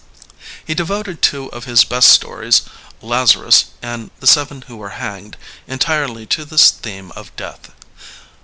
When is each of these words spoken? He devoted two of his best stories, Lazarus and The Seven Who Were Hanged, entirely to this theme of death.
He 0.65 0.73
devoted 0.73 1.21
two 1.21 1.51
of 1.51 1.65
his 1.65 1.83
best 1.83 2.09
stories, 2.09 2.63
Lazarus 3.03 3.65
and 3.83 4.09
The 4.19 4.25
Seven 4.25 4.63
Who 4.63 4.77
Were 4.77 4.97
Hanged, 4.97 5.37
entirely 5.67 6.25
to 6.25 6.43
this 6.43 6.71
theme 6.71 7.11
of 7.15 7.29
death. 7.35 7.69